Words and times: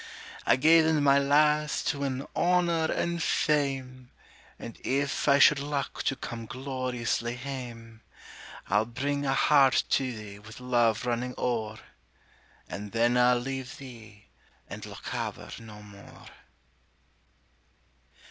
I 0.47 0.55
gae 0.55 0.81
then, 0.81 1.03
my 1.03 1.19
lass, 1.19 1.83
to 1.83 1.99
win 1.99 2.25
honor 2.35 2.91
and 2.91 3.21
fame, 3.21 4.09
And 4.57 4.79
if 4.83 5.27
I 5.27 5.37
should 5.37 5.59
luck 5.59 6.01
to 6.05 6.15
come 6.15 6.47
gloriously 6.47 7.35
hame, 7.35 8.01
I'll 8.67 8.87
bring 8.87 9.27
a 9.27 9.35
heart 9.35 9.83
to 9.91 10.11
thee 10.11 10.39
with 10.39 10.59
love 10.59 11.05
running 11.05 11.35
o'er, 11.37 11.77
And 12.67 12.93
then 12.93 13.15
I'll 13.15 13.37
leave 13.37 13.77
thee 13.77 14.25
and 14.67 14.87
Lochaber 14.87 15.51
no 15.59 15.83
more. 15.83 16.25